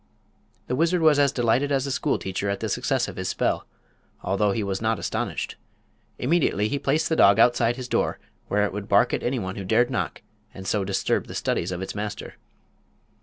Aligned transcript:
The 0.65 0.75
wizard 0.75 1.01
was 1.01 1.19
as 1.19 1.31
delighted 1.31 1.71
as 1.71 1.85
a 1.85 1.91
school 1.91 2.17
teacher 2.17 2.49
at 2.49 2.59
the 2.59 2.69
success 2.69 3.07
of 3.07 3.17
his 3.17 3.29
spell, 3.29 3.67
although 4.23 4.51
he 4.51 4.63
was 4.63 4.81
not 4.81 4.97
astonished. 4.97 5.57
Immediately 6.17 6.69
he 6.69 6.79
placed 6.79 7.07
the 7.07 7.15
dog 7.15 7.37
outside 7.37 7.75
his 7.75 7.87
door, 7.87 8.17
where 8.47 8.65
it 8.65 8.73
would 8.73 8.89
bark 8.89 9.13
at 9.13 9.21
anyone 9.21 9.57
who 9.57 9.63
dared 9.63 9.91
knock 9.91 10.23
and 10.55 10.65
so 10.67 10.83
disturb 10.83 11.27
the 11.27 11.35
studies 11.35 11.71
of 11.71 11.83
its 11.83 11.93
master. 11.93 12.33